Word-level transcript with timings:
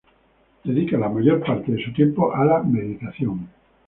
Dedican 0.65 0.99
la 1.01 1.09
mayor 1.09 1.43
parte 1.45 1.71
de 1.73 1.83
su 1.85 1.93
tiempo 1.93 2.33
a 2.33 2.43
la 2.43 2.63
meditación. 2.63 3.47